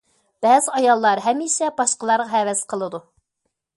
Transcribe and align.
بەزى 0.45 0.71
ئاياللار 0.77 1.21
ھەمىشە 1.25 1.69
باشقىلارغا 1.81 2.29
ھەۋەس 2.33 2.65
قىلىدۇ. 2.75 3.03